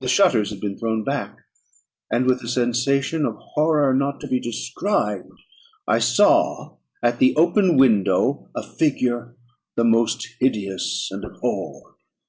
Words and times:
The 0.00 0.08
shutters 0.08 0.50
had 0.50 0.58
been 0.60 0.76
thrown 0.76 1.04
back; 1.04 1.36
and, 2.10 2.26
with 2.26 2.42
a 2.42 2.48
sensation 2.48 3.24
of 3.24 3.36
horror 3.36 3.94
not 3.94 4.18
to 4.22 4.26
be 4.26 4.40
described, 4.40 5.30
I 5.86 6.00
saw 6.00 6.78
at 7.00 7.20
the 7.20 7.36
open 7.36 7.76
window 7.76 8.50
a 8.56 8.62
figure 8.64 9.36
the 9.76 9.84
most 9.84 10.26
hideous 10.40 11.06
and 11.12 11.24
abhorred. 11.24 11.94